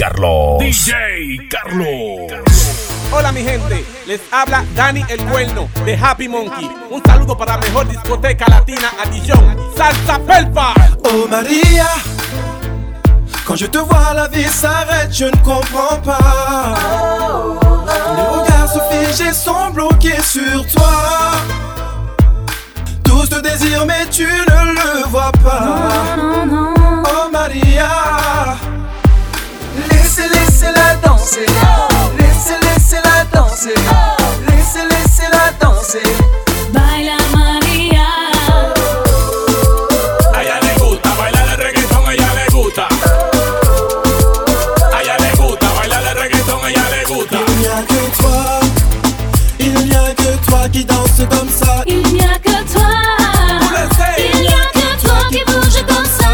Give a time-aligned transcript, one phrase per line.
[0.00, 0.58] Carlos.
[0.60, 2.32] DJ Carlos.
[3.12, 6.70] Hola mi gente, les habla Dani el Cuerno de Happy Monkey.
[6.90, 10.72] Un saludo para la mejor discoteca latina a Dijon, Salsa Pelpa.
[11.04, 11.86] Oh Maria,
[13.44, 16.74] quand je te vois la vie s'arrête, je ne comprends pas.
[18.16, 21.32] Les regards se figent sont bloqués sur toi.
[23.04, 25.90] Tous te désirent mais tu ne le vois pas.
[27.04, 27.90] Oh Maria,
[31.20, 31.46] danser.
[32.18, 33.74] Laissez, laissez-la danser.
[34.48, 36.08] Laissez, laissez-la danser.
[36.72, 38.06] Baila María.
[40.34, 42.88] A ella le gusta bailar el reggaetón, a ella le gusta.
[44.92, 47.38] A ella le gusta bailar el reggaetón, a ella le gusta.
[47.38, 48.60] Il n'y a que toi,
[49.58, 51.82] il n'y a que toi qui danse comme ça.
[51.86, 52.90] Il n'y a que toi.
[54.18, 56.30] Il n'y a que toi qui bouge comme ça.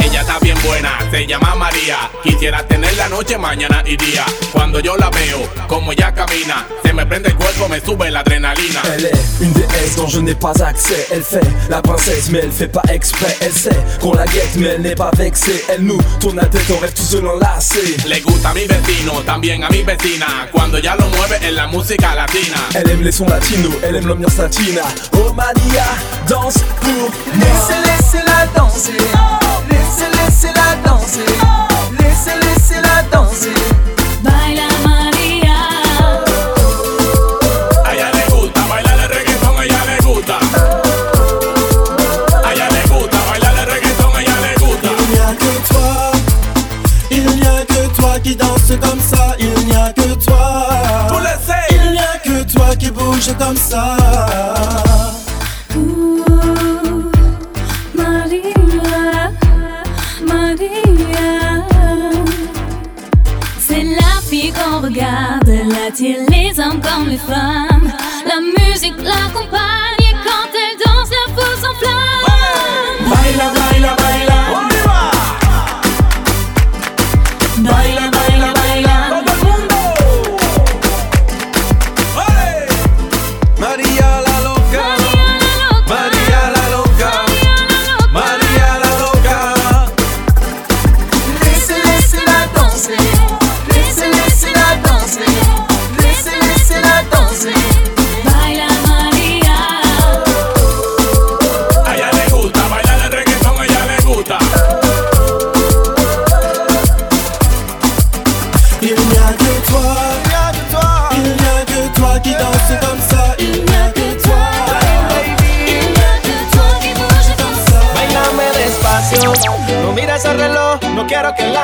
[0.00, 2.10] Ella está bien buena, se llama María.
[2.22, 2.75] Quisiera tener
[3.08, 4.24] la noche, mañana y día.
[4.52, 8.20] Cuando yo la veo, como ella camina, se me prende el cuerpo, me sube la
[8.20, 8.80] adrenalina.
[8.94, 11.06] Elle est une déesse dont je n'ai pas accès.
[11.12, 13.36] Elle fait la princesse, mais elle fait pas exprès.
[13.40, 15.64] Elle sait qu'on la guette, mais elle n'est pas vexée.
[15.68, 17.96] Elle nous tourne la tête, on rêve tout seul enlacé.
[18.08, 20.26] Le gusta a mi vecino, también a mi vecina.
[20.52, 22.58] Cuando ya lo mueve en la música latina.
[22.74, 24.82] Elle aime les sons latinos, elle aime l'ambiance latina.
[25.12, 25.84] Oh Maria,
[26.28, 27.10] danse pour moi.
[27.34, 29.45] Laissez, laissez-la danser.
[53.34, 53.96] Comme ça.
[55.76, 56.22] Ooh,
[57.94, 59.30] María,
[60.26, 61.66] María.
[63.58, 67.75] C'est la fille qu'on regarde, elle attire les hommes comme les femmes.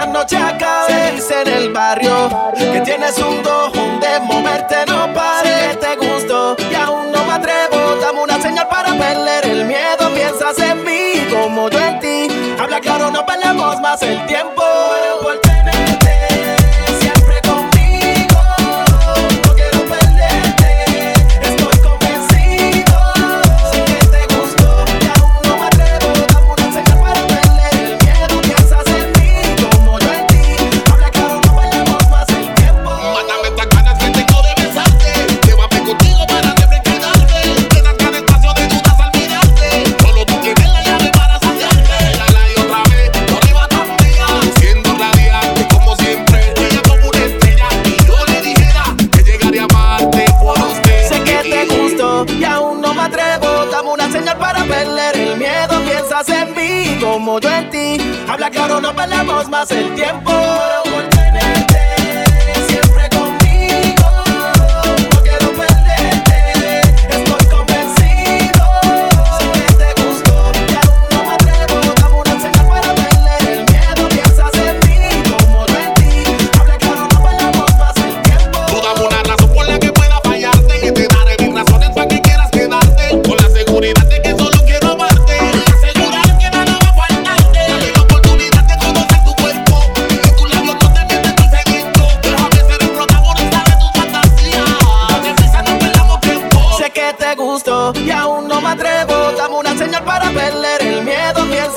[0.07, 1.21] Noche acabe.
[1.21, 5.79] Se en el barrio que tienes un dojón de moverte, no pares.
[5.81, 7.97] Te gusto y aún no me atrevo.
[8.01, 10.11] Dame una señal para perder el miedo.
[10.15, 12.29] Piensas en mí como yo en ti.
[12.59, 14.63] Habla claro, no perdemos más el tiempo.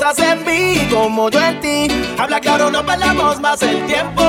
[0.06, 1.88] En mí como yo en ti.
[2.16, 4.22] Habla claro, no perdamos más el tiempo.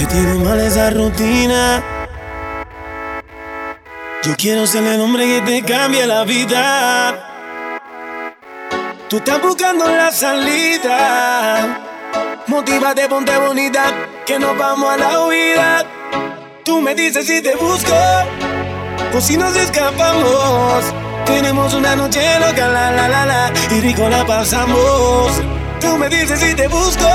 [0.00, 1.82] Te tiene mal esa rutina.
[4.22, 7.78] Yo quiero ser el hombre que te cambie la vida.
[9.10, 11.80] Tú estás buscando la salida.
[12.46, 13.92] Motívate, ponte bonita,
[14.24, 15.84] que nos vamos a la huida.
[16.64, 17.94] Tú me dices si te busco
[19.14, 20.82] o si nos escapamos.
[21.26, 25.42] Tenemos una noche loca, la la la la, y rico la pasamos.
[25.78, 27.06] Tú me dices si te busco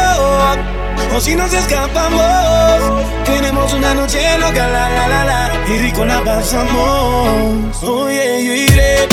[1.15, 3.06] o si nos escapamos.
[3.25, 7.83] Tenemos una noche loca, la la la la, y rico la pasamos.
[7.83, 9.07] Oye, yo iré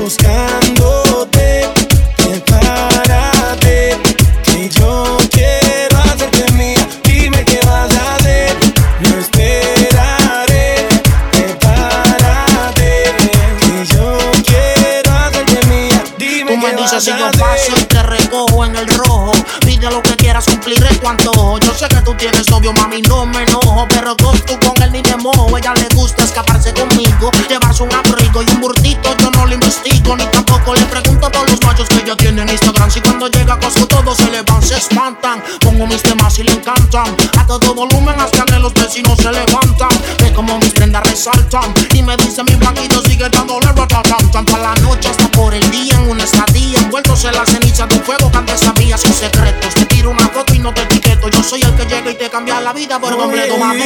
[0.00, 1.68] buscándote,
[2.16, 3.96] prepárate,
[4.44, 6.86] que yo quiero hacerte mía.
[7.04, 8.52] Dime qué vas a hacer,
[9.00, 10.86] no esperaré.
[11.30, 13.04] Prepárate,
[13.60, 16.02] que yo quiero hacerte mía.
[16.18, 17.40] Dime Tú me qué dices vas si a yo hacer.
[17.40, 19.32] paso y te recojo en el rojo.
[19.64, 21.58] Pide lo que quieras, cumpliré tu antojo.
[21.58, 23.86] Yo sé que tú tienes novio, mami, no me enojo.
[23.88, 25.56] Pero con tú con él ni me mojo.
[25.58, 29.14] Ella le gusta escaparse conmigo, llevarse un abrigo y un burtito.
[29.18, 32.48] Yo no lo investigo, ni tampoco le pregunto todos los machos que ella tiene en
[32.48, 32.90] Instagram.
[32.90, 35.42] Si cuando llega a Costco todos se le van, se espantan.
[35.60, 37.14] Pongo mis temas y le encantan.
[37.38, 39.90] A todo volumen hasta que los vecinos se levantan.
[40.18, 41.74] Ve como mis prendas resaltan.
[41.92, 44.30] Y me dice mi blanquito sigue dándole ratatam.
[44.30, 46.78] Tanto a la noche hasta por el día en una estadía.
[46.78, 49.74] Envueltos en la ceniza de un fuego que antes sabía sus secretos.
[49.74, 51.28] Te tiro una foto y no te etiqueto.
[51.28, 53.82] Yo soy el que llega y te cambia la vida por completo, mami.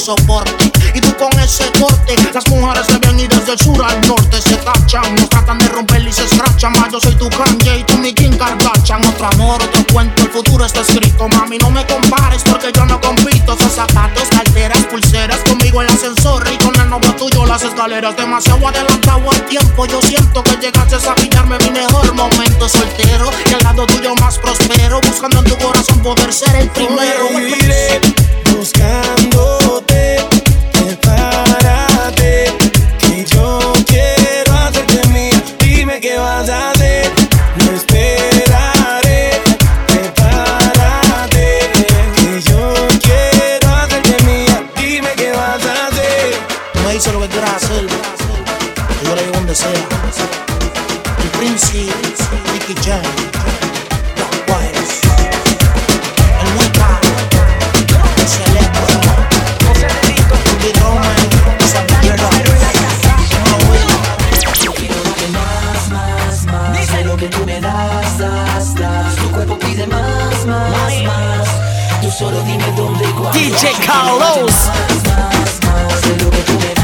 [0.00, 0.72] Soporte.
[0.94, 4.40] Y tú con ese corte, las mujeres se ven y desde el sur al norte
[4.40, 5.14] se cachan.
[5.14, 6.72] Nos tratan de romper y se escrachan.
[6.72, 9.04] Más yo soy tu Kanye y tú mi Kim Kardashian.
[9.06, 11.28] Otro amor, otro cuento, el futuro está escrito.
[11.28, 13.54] Mami, no me compares porque yo no compito.
[13.54, 18.16] Esos zapatos, carteras, pulseras conmigo el ascensor y con el novio tuyo las escaleras.
[18.16, 19.86] Demasiado adelantado al tiempo.
[19.86, 23.30] Yo siento que llegaste a pillarme mi mejor momento soltero.
[23.50, 25.00] Y al lado tuyo más prospero.
[25.00, 27.28] Buscando en tu corazón poder ser el primero.
[67.16, 69.16] Lo que tú me das, das, das.
[69.16, 71.48] Tu cuerpo pide más, más, más.
[72.02, 73.38] Tú solo dime dónde y cuándo.
[73.38, 74.52] DJ Carlos.
[74.52, 76.75] Más, más, más De lo que tú me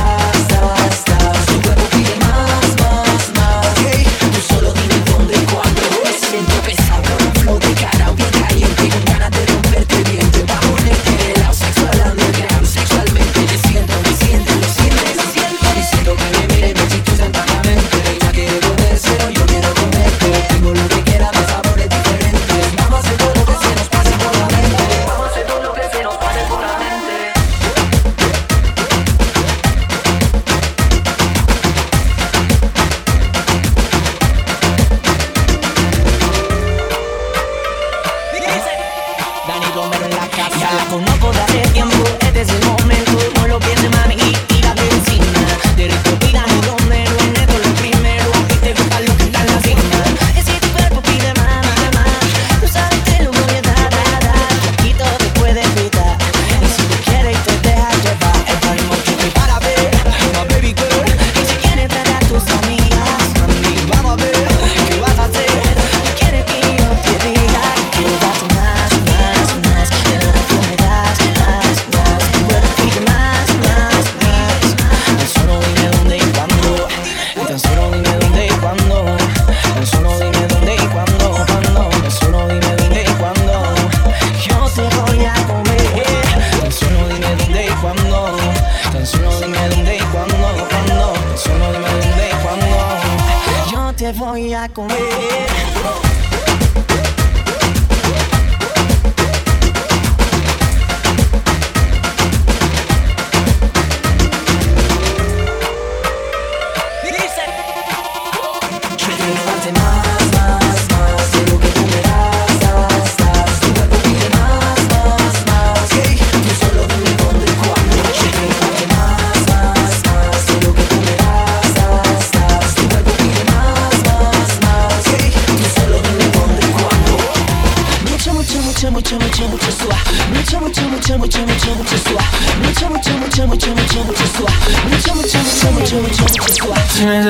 [94.69, 95.22] te voy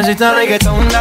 [0.03, 0.92] necesitas reggaetón,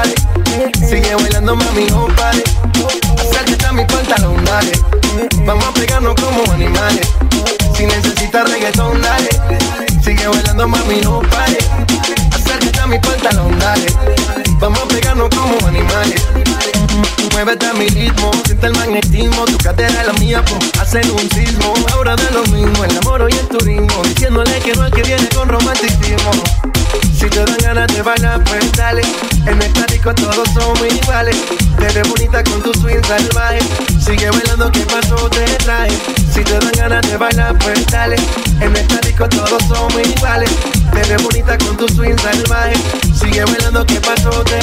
[34.00, 35.30] Sigue bailando, ¿qué pasó?
[35.30, 35.90] Te trae.
[36.34, 38.16] Si te dan ganas de bailar, pues dale.
[38.62, 40.50] En el disco todos somos iguales.
[40.94, 42.74] Te ves bonita con tu swing salvaje.
[43.14, 44.30] Sigue bailando, ¿qué pasó?
[44.46, 44.62] Te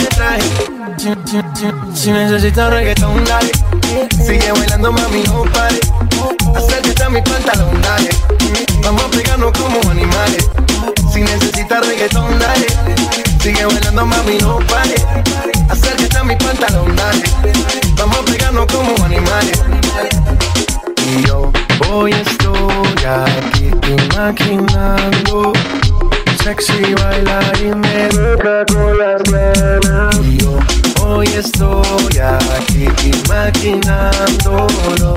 [0.97, 1.11] si,
[1.95, 3.53] si necesitas reggaetón, dale.
[4.27, 5.81] Sigue bailando, mami, no pare.
[6.57, 8.09] Acércate a mi pantalón, dale.
[8.83, 10.49] Vamos a pegarnos como animales.
[11.13, 13.28] Si necesitas reggaetón, dale.
[13.49, 14.97] Sigue bailando, mami, no pare.
[15.71, 17.23] Acércate a mi pantalón, dale.
[17.97, 19.59] Vamos a pegarnos como animales.
[21.07, 21.51] Y yo
[21.91, 23.71] hoy estoy aquí
[24.13, 25.55] imaginando.
[26.45, 30.15] Sexy bailar y me deja con las ganas.
[30.19, 30.59] Y yo
[31.03, 32.87] hoy estoy aquí
[33.25, 35.17] imaginándolo.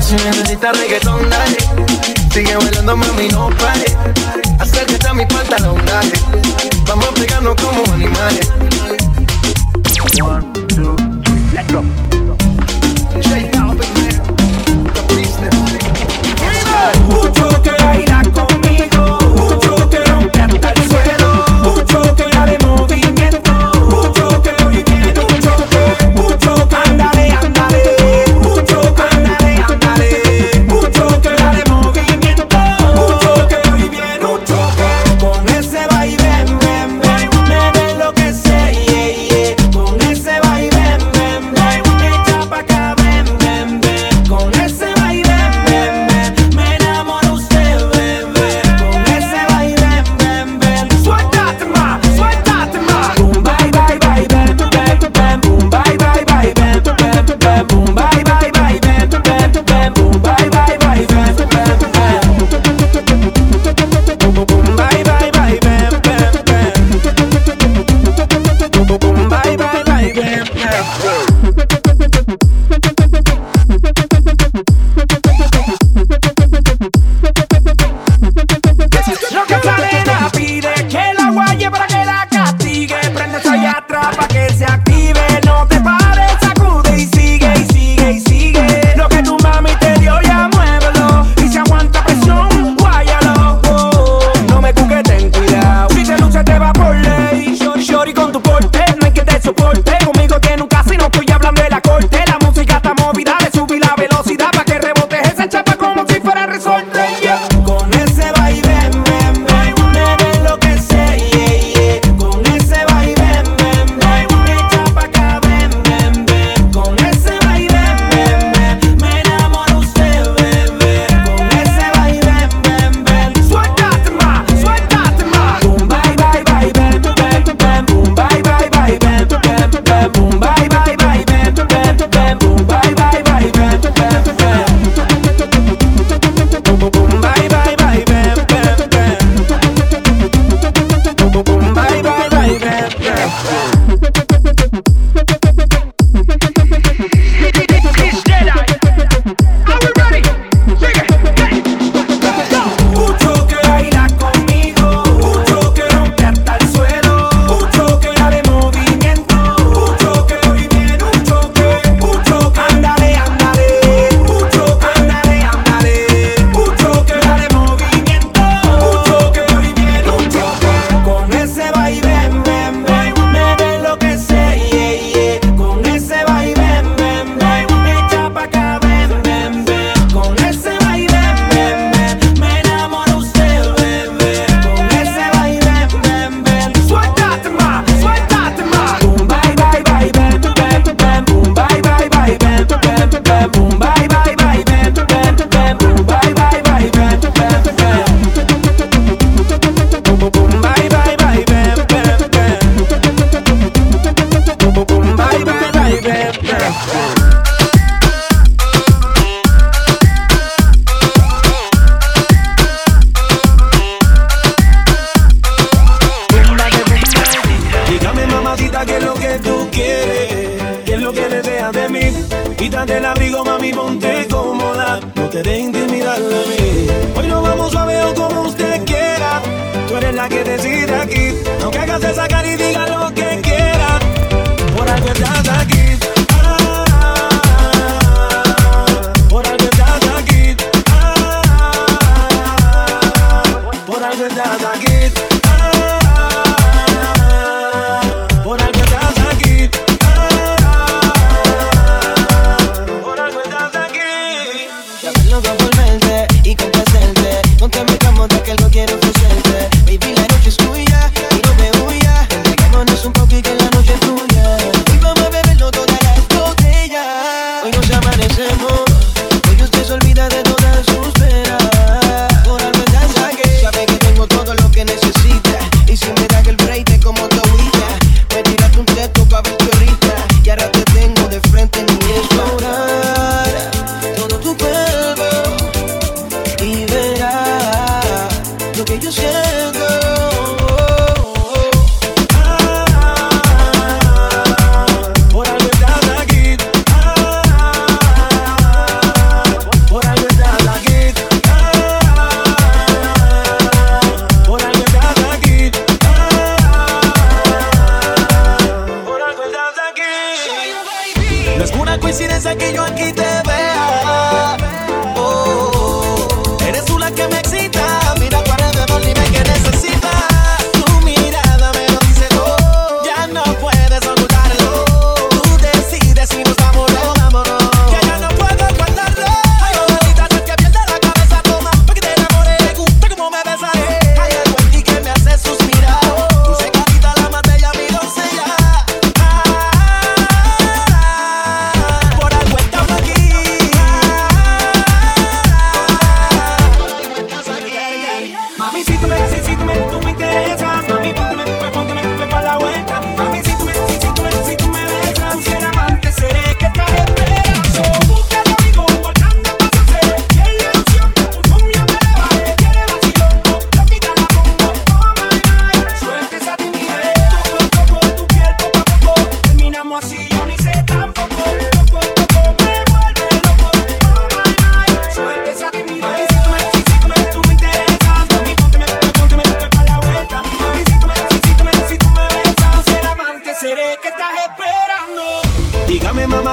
[0.00, 1.56] Si necesitas reggaetón, dale.
[2.32, 3.96] Sigue bailando, mami, no pare.
[4.58, 6.12] Acércate a mi pantalón, dale.
[6.86, 8.50] Vamos a pegarnos como animales.
[10.22, 12.03] One, two, three, let's go.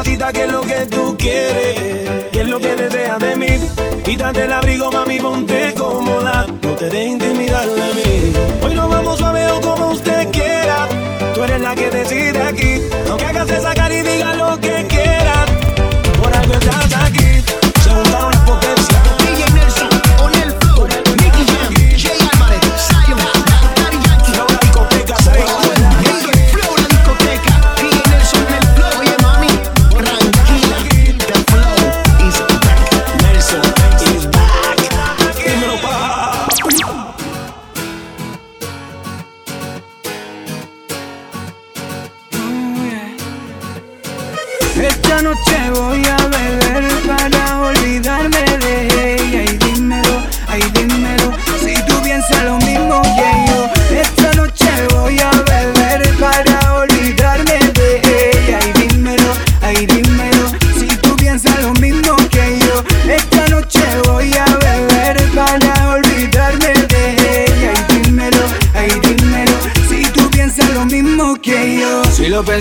[0.01, 2.29] mamacita, ¿qué es lo que tú quieres?
[2.31, 3.47] ¿Qué es lo que deseas de mí?
[4.03, 6.47] Quítate el abrigo, mami, ponte cómoda.
[6.47, 8.33] No te dejes intimidar a mí.
[8.63, 10.87] Hoy nos vamos a o como usted quiera.
[11.35, 12.81] Tú eres la que decide aquí.
[13.09, 15.49] Aunque hagas esa cara y diga lo que quieras.
[16.19, 17.30] Por algo estás aquí.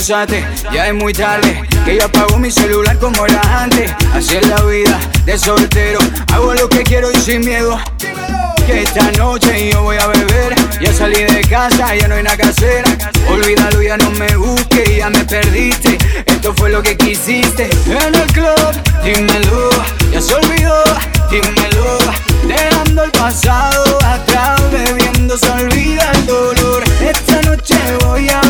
[0.08, 1.62] ya es muy tarde.
[1.84, 3.92] Que yo apago mi celular como era antes.
[4.14, 5.98] Así es la vida de soltero.
[6.32, 7.78] Hago lo que quiero y sin miedo.
[8.66, 10.54] Que esta noche yo voy a beber.
[10.80, 12.84] Ya salí de casa, ya no hay nada que hacer.
[13.28, 15.98] Olvídalo, ya no me busques, ya me perdiste.
[16.24, 17.68] Esto fue lo que quisiste.
[17.86, 18.72] En el club,
[19.04, 19.68] dímelo.
[20.10, 20.82] Ya se olvidó,
[21.30, 21.98] dímelo.
[22.48, 26.84] Dejando el pasado atrás, bebiendo se olvida el dolor.
[27.00, 28.49] Esta noche voy a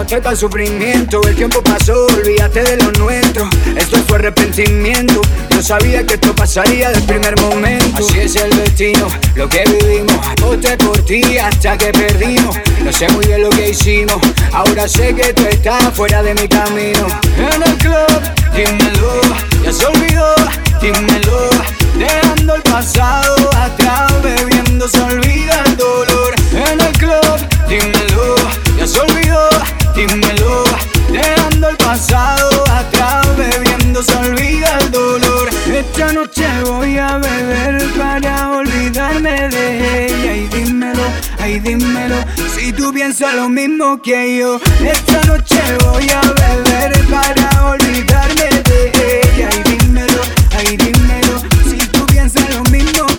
[0.00, 1.20] noche tan sufrimiento.
[1.28, 3.46] El tiempo pasó, olvídate de lo nuestro.
[3.76, 5.20] Esto fue arrepentimiento.
[5.50, 7.98] Yo sabía que esto pasaría del primer momento.
[7.98, 10.16] Así es el destino, lo que vivimos.
[10.40, 12.56] Voté por ti hasta que perdimos.
[12.82, 14.16] No sé muy bien lo que hicimos.
[14.52, 17.06] Ahora sé que tú estás fuera de mi camino.
[17.36, 18.20] En el club,
[18.56, 19.20] dímelo.
[19.62, 20.34] Ya se olvidó,
[20.80, 21.50] dímelo.
[21.98, 26.34] Dejando el pasado atrás, bebiendo se olvida el dolor.
[26.52, 27.36] En el club,
[27.68, 28.36] dímelo.
[28.78, 29.50] Ya se olvidó
[29.94, 30.64] dímelo.
[31.10, 35.48] Dejando el pasado atrás, bebiendo se olvida el dolor.
[35.72, 40.36] Esta noche voy a beber para olvidarme de ella.
[40.36, 41.02] Y dímelo,
[41.38, 42.16] ay dímelo,
[42.56, 44.60] si tú piensas lo mismo que yo.
[44.84, 49.48] Esta noche voy a beber para olvidarme de ella.
[49.58, 50.20] Y dímelo,
[50.56, 53.09] ay dímelo, si tú piensas lo mismo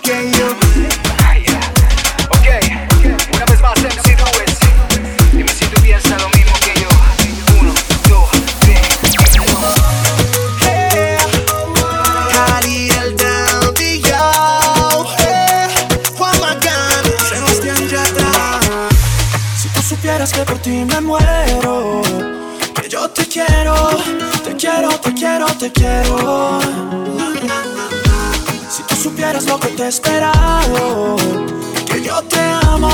[19.56, 22.02] Si tú supieras que por ti me muero.
[22.80, 23.74] Que yo te quiero,
[24.44, 26.60] te quiero, te quiero, te quiero.
[28.70, 31.16] Si tú supieras lo que te he esperado,
[31.86, 32.90] que yo te amo,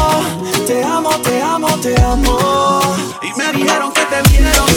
[0.67, 2.81] te amo, te amo, te amo.
[3.23, 4.68] Y me dijeron que te vieron.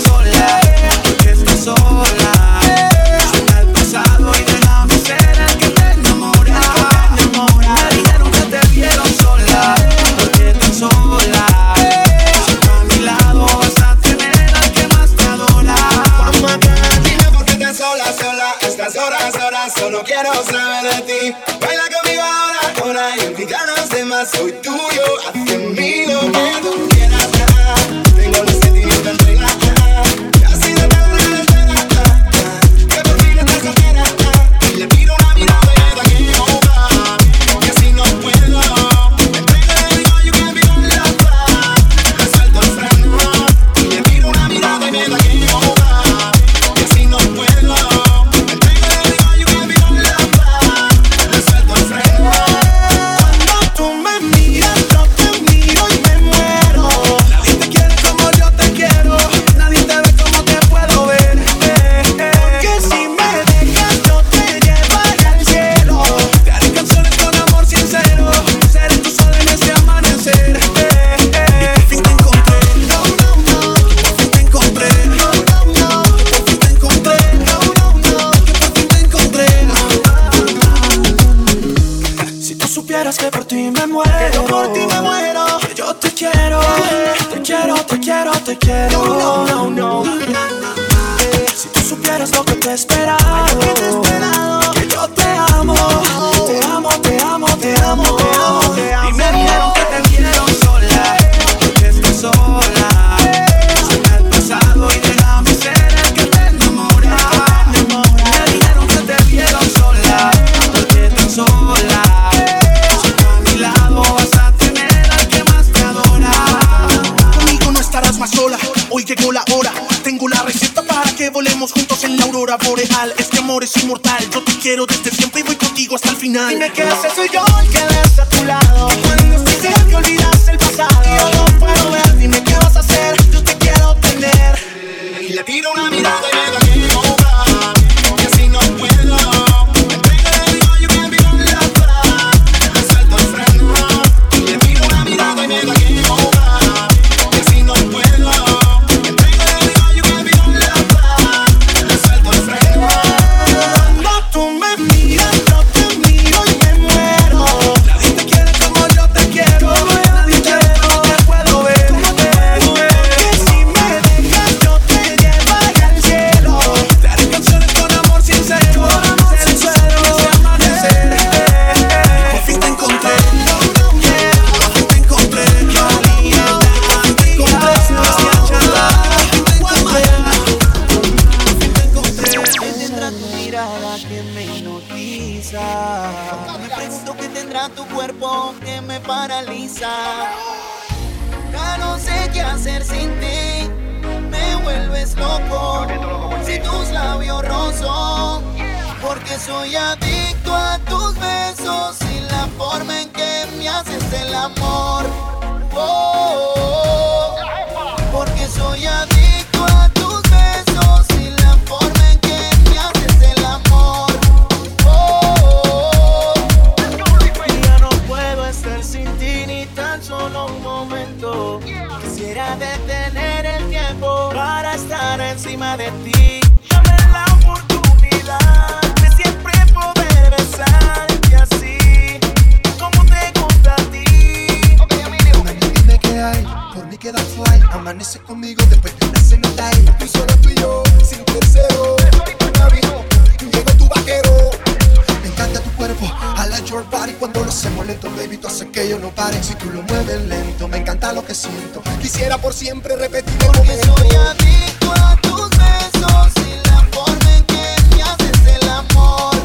[252.02, 253.38] Quisiera por siempre repetir.
[253.46, 256.34] Porque soy adicto a tus besos.
[256.36, 259.36] Sin la forma en que me haces el amor.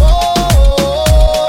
[0.00, 1.46] Oh.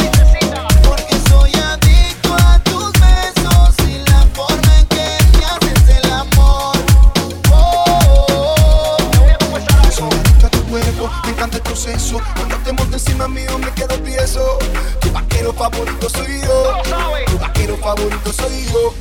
[0.83, 3.75] Porque soy adicto a tus besos.
[3.77, 6.75] Sin la forma en que me haces el amor.
[7.51, 7.95] Oh,
[8.37, 8.97] oh.
[9.15, 11.11] No veo cómo.
[11.23, 12.21] Me encanta el proceso.
[12.35, 14.59] Cuando estemos encima mío, me quedo tieso.
[14.99, 16.81] Tu vaquero favorito soy yo.
[17.27, 18.93] Tu vaquero favorito soy yo.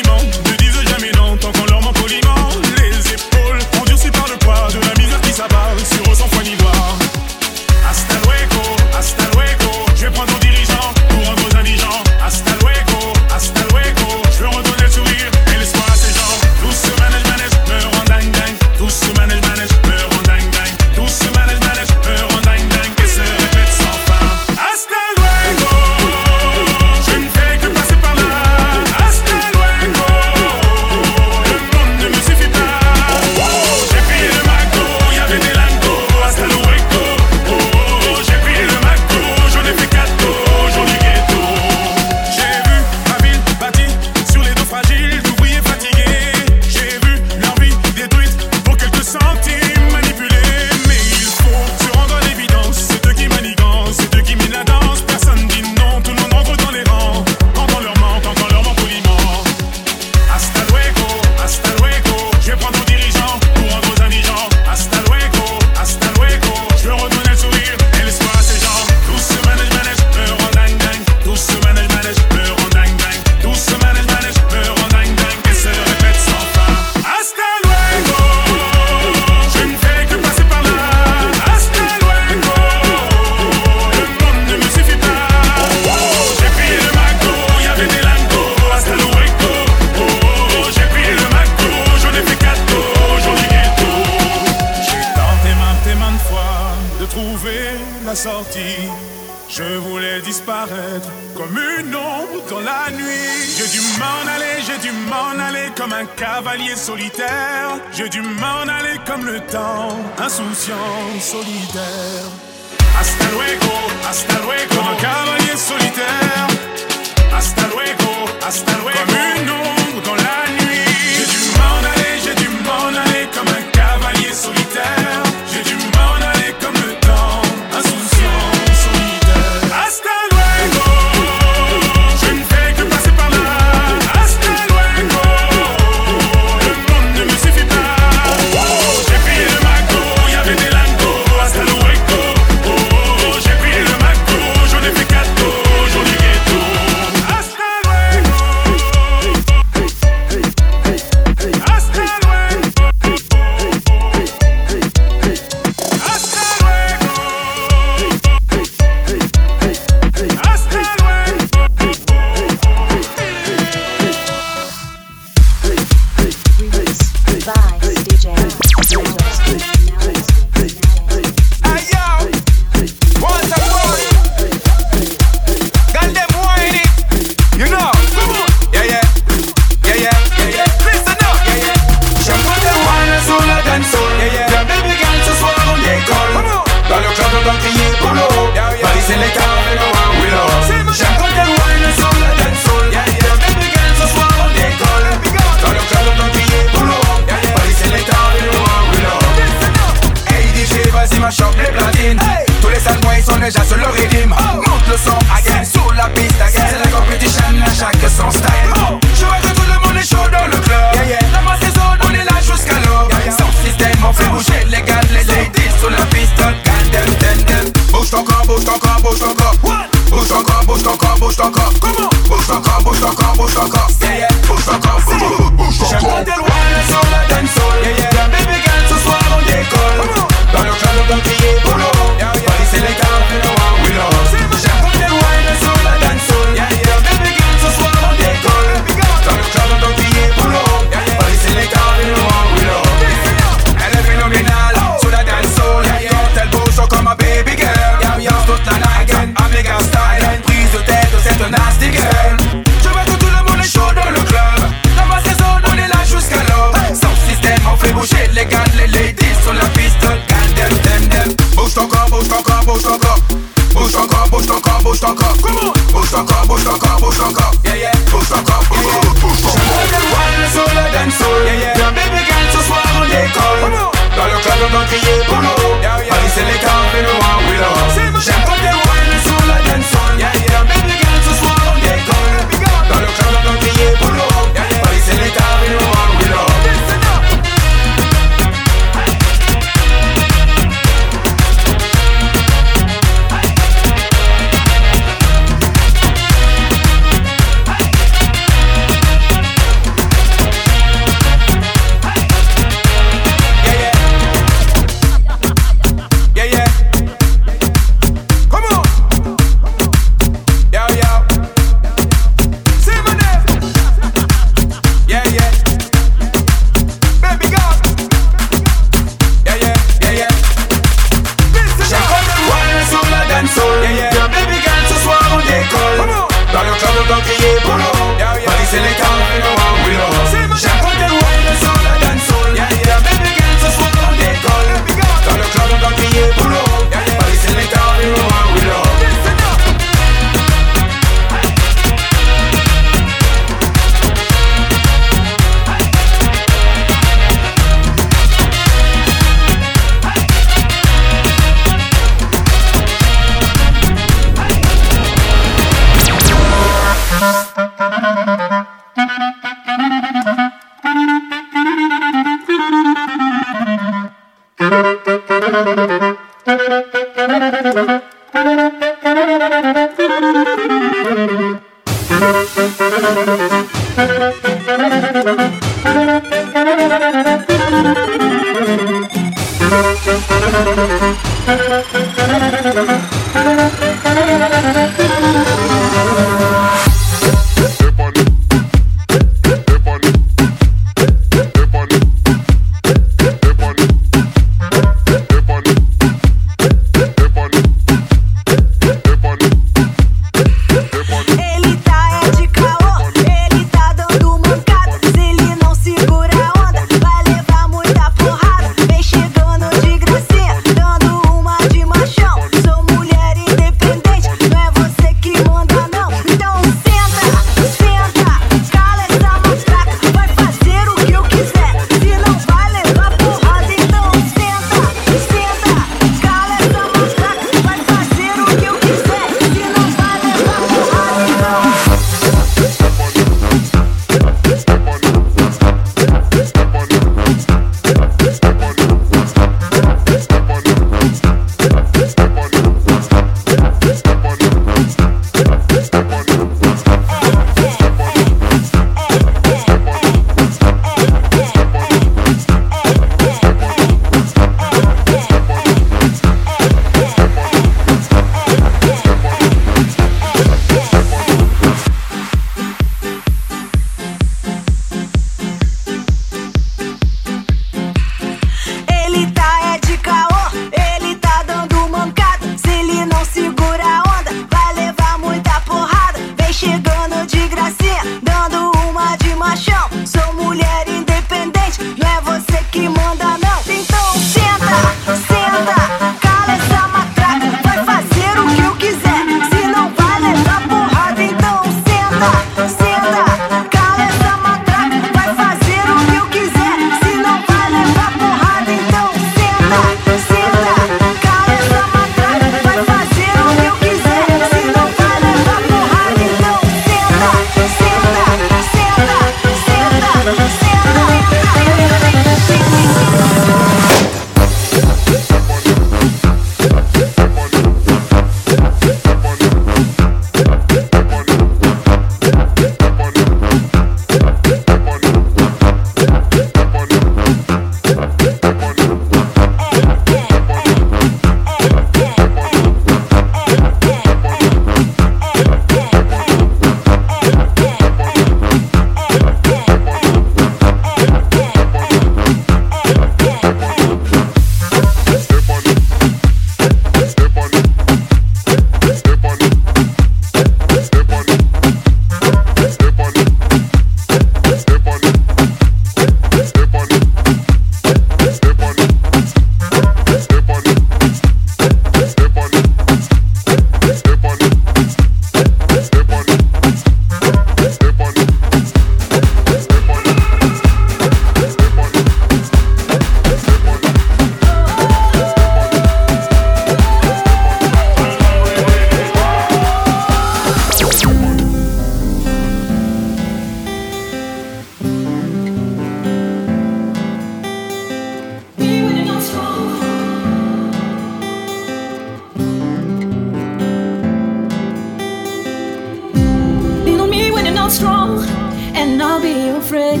[599.34, 600.00] be afraid.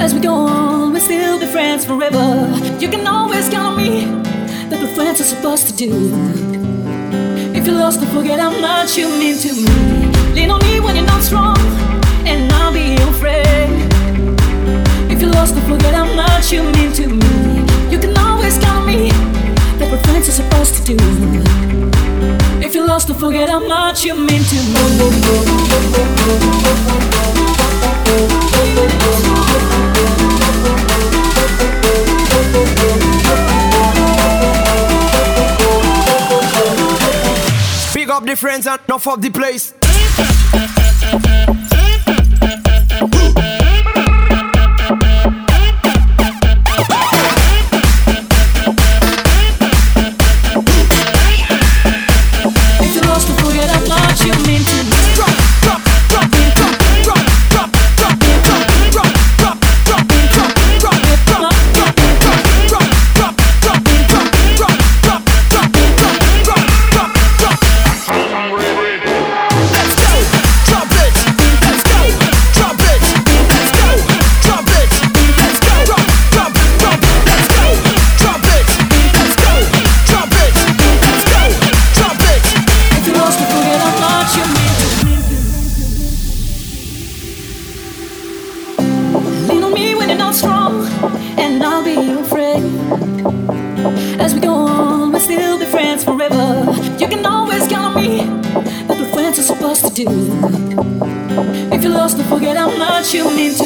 [0.00, 2.24] As we go on, we'll still be friends forever.
[2.80, 4.06] You can always count on me.
[4.70, 5.90] That the friends are supposed to do.
[7.54, 9.66] If you're lost, don't forget how much you mean to me.
[10.36, 11.58] Lean on me when you're not strong,
[12.30, 13.72] and I'll be your friend.
[15.12, 17.32] If you're lost, don't forget how much you mean to me.
[17.92, 19.10] You can always count on me.
[19.78, 20.96] That what friends are supposed to do.
[22.66, 24.82] If you're lost, don't forget how much you mean to me.
[38.16, 39.75] Up the friends and enough of the place.
[103.06, 103.65] what you mean to